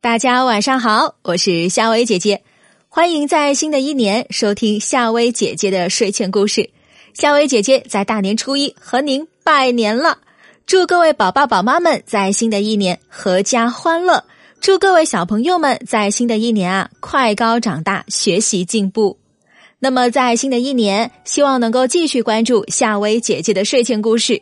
[0.00, 2.44] 大家晚上好，我是夏薇姐姐，
[2.88, 6.70] 欢迎在新的一年收听夏薇姐姐的睡前故事。
[7.14, 10.18] 夏薇姐姐在大年初一和您拜年了，
[10.66, 14.22] 祝各位宝爸宝妈们在新的一年阖家欢乐，
[14.60, 19.18] 祝各位小朋友们在新的一年啊快高长大，学习进步。
[19.80, 24.40] 那么在新的一年，希望能够继续关注夏薇姐姐的睡前故事。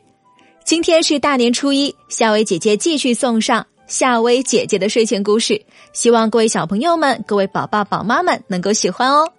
[0.66, 3.66] 今天是大年初一，夏薇姐姐继续送上。
[3.86, 9.32] 夏薇姐姐的睡前故事，希望各位小朋友们、各位宝爸宝妈们能够喜欢哦。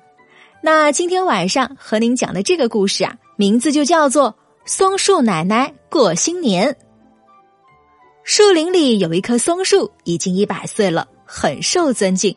[0.62, 4.32] 那今天晚上和您讲的这个故事啊，名字就叫做
[4.66, 6.72] 《松树奶奶过新年》。
[8.24, 12.36] 树林里有一棵松树，已经一百岁了，很受尊敬，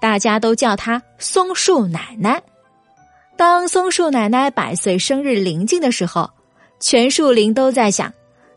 [0.00, 2.40] 大家都叫它松树奶奶。
[3.36, 6.30] 当松树奶奶百岁生日临近的时候，
[6.78, 8.12] 全树林都在想，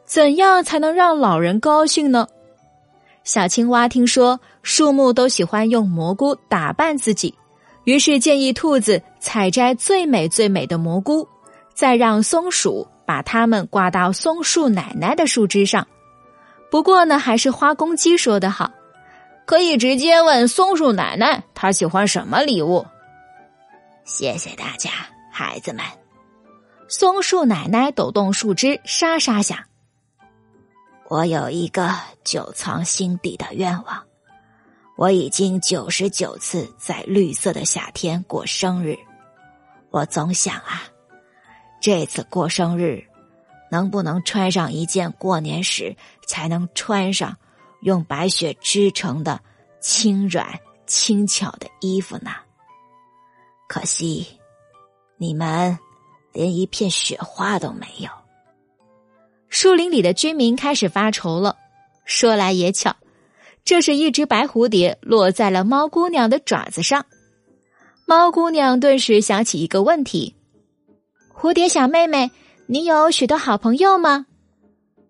[0.05, 2.27] 怎样才能让老人高兴呢？
[3.23, 7.33] 小青蛙听说树木都喜欢用蘑菇打扮自己，
[7.83, 11.27] 于是建议兔子采摘最美最美的蘑菇，
[11.73, 15.87] 再让松鼠把它们挂到松树奶奶的树枝上。
[16.71, 18.71] 不过呢，还是花公鸡说的好，
[19.45, 22.85] 可以直接问松树奶奶她喜欢什么礼物。
[24.03, 24.89] 谢谢大家，
[25.31, 25.85] 孩子们。
[26.87, 29.57] 松树奶奶抖动树枝，沙沙响。
[31.11, 34.01] 我有一个久藏心底的愿望，
[34.95, 38.97] 我已经九十九次在绿色的夏天过生日，
[39.89, 40.83] 我总想啊，
[41.81, 43.03] 这次过生日
[43.69, 45.93] 能不能穿上一件过年时
[46.25, 47.37] 才能穿上、
[47.81, 49.41] 用白雪织成的
[49.81, 52.31] 轻软轻巧的衣服呢？
[53.67, 54.39] 可惜，
[55.17, 55.77] 你们
[56.31, 58.09] 连一片雪花都没有。
[59.51, 61.57] 树林里的居民开始发愁了。
[62.05, 62.95] 说来也巧，
[63.65, 67.05] 这是一只白蝴蝶落在了猫姑娘的爪子上。
[68.07, 70.35] 猫姑娘顿时想起一个问题
[71.37, 72.31] ：“蝴蝶小妹妹，
[72.65, 74.25] 你有许多好朋友吗？”“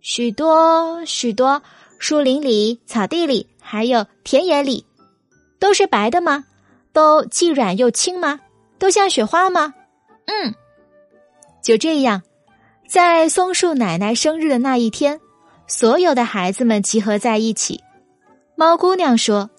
[0.02, 1.62] 许多许多，
[2.00, 4.86] 树林里、草地里，还有田野里，
[5.60, 6.46] 都是白的吗？
[6.92, 8.40] 都既软又轻吗？
[8.80, 9.76] 都像雪花吗
[10.26, 10.56] ？”“嗯。”
[11.64, 12.24] 就这样。
[12.92, 15.18] 在松树奶奶生日的那一天，
[15.66, 17.80] 所有的孩子们集合在一起。
[18.58, 19.50] 猫姑娘说：“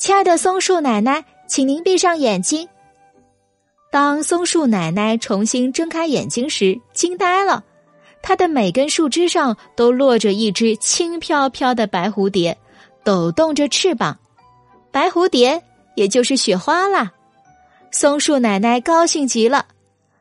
[0.00, 2.66] 亲爱的松树奶奶，请您闭上眼睛。”
[3.92, 7.62] 当松树奶奶重新睁开眼睛时，惊呆了。
[8.22, 12.56] 她的每根树枝上都落着一只轻飘飘的白蝴蝶，
[13.04, 14.18] 抖动着翅膀。
[14.90, 15.62] 白蝴蝶
[15.96, 17.12] 也就是雪花啦。
[17.90, 19.66] 松树奶奶高兴极了，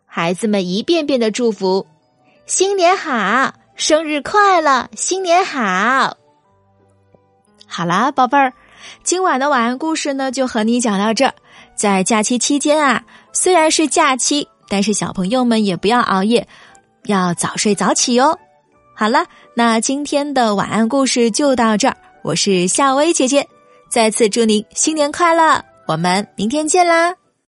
[0.05, 1.87] 孩子们一遍遍的祝福。
[2.45, 6.17] 新年好，生日快乐，新年好。
[7.65, 8.53] 好啦，宝贝儿，
[9.03, 11.33] 今晚的晚安故事呢，就和你讲到这儿。
[11.75, 16.45] 在假期期间啊，虽然是假期，但是小朋友们也不要熬夜，
[17.05, 18.37] 要早睡早起哟。
[18.93, 19.25] 好了，
[19.55, 21.95] 那今天的晚安故事就到这儿。
[22.23, 23.47] 我是夏薇姐姐，
[23.89, 27.15] 再次祝您新年快乐，我们明天见啦。